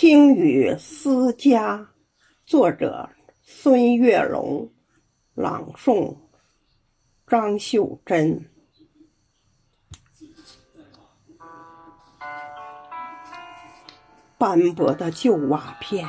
[0.00, 1.88] 听雨思家，
[2.46, 3.10] 作者
[3.42, 4.70] 孙月龙，
[5.34, 6.16] 朗诵
[7.26, 8.48] 张秀珍。
[14.38, 16.06] 斑驳的旧瓦片，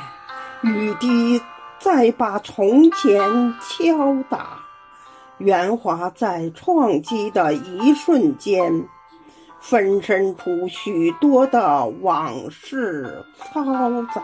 [0.62, 1.42] 雨滴
[1.80, 3.18] 在把从前
[3.60, 4.64] 敲打，
[5.38, 8.86] 圆滑在撞击的一瞬间。
[9.60, 14.22] 分身出许多的往事嘈杂，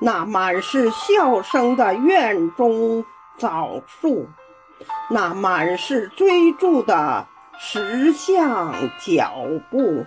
[0.00, 3.04] 那满是笑声的院中
[3.38, 4.28] 枣树，
[5.08, 7.24] 那满是追逐的
[7.58, 9.32] 石像脚
[9.70, 10.04] 步，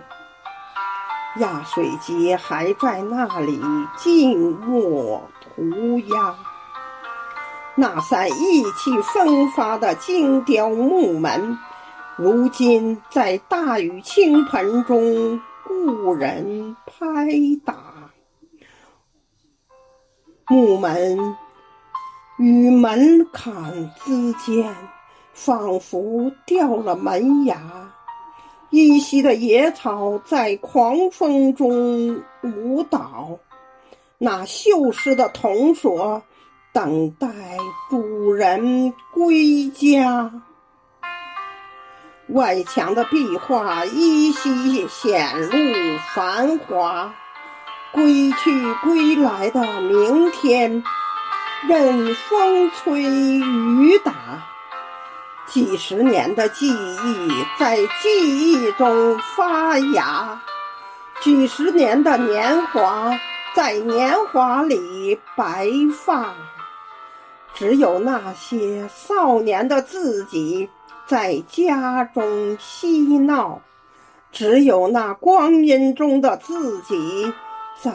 [1.38, 3.60] 压水机还在那里
[3.96, 6.34] 静默涂鸦，
[7.74, 11.58] 那扇意气风发的精雕木门。
[12.22, 17.26] 如今在大雨倾盆中，故人拍
[17.64, 17.74] 打
[20.46, 21.34] 木门，
[22.36, 24.70] 与门槛之间，
[25.32, 27.90] 仿佛掉了门牙。
[28.68, 33.38] 依稀的野草在狂风中舞蹈，
[34.18, 36.22] 那锈蚀的铜锁
[36.74, 37.28] 等待
[37.88, 40.30] 主人归家。
[42.32, 47.12] 外墙的壁画依稀显露繁华，
[47.90, 50.84] 归去归来的明天，
[51.66, 54.12] 任风吹雨打。
[55.46, 60.40] 几十年的记忆在记忆中发芽，
[61.20, 63.18] 几十年的年华
[63.54, 66.32] 在年华里白发。
[67.52, 70.70] 只有那些少年的自己。
[71.10, 73.62] 在家中嬉闹，
[74.30, 77.32] 只有那光阴中的自己
[77.82, 77.90] 在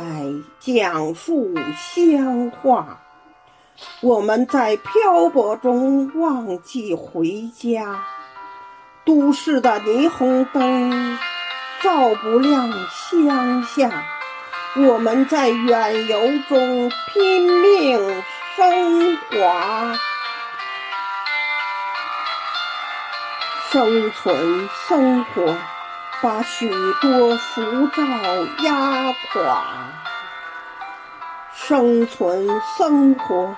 [0.59, 2.99] 讲述乡话。
[4.01, 8.03] 我们在漂泊中忘记回家，
[9.05, 11.17] 都市的霓虹灯
[11.81, 14.03] 照不亮乡下。
[14.75, 18.23] 我们在远游中拼命
[18.57, 19.97] 升华。
[23.71, 25.55] 生存生活，
[26.21, 26.69] 把许
[27.01, 28.03] 多浮躁
[28.63, 29.63] 压垮；
[31.53, 33.55] 生存生活，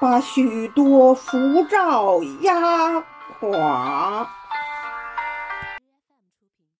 [0.00, 3.02] 把许多浮躁压
[3.40, 4.28] 垮。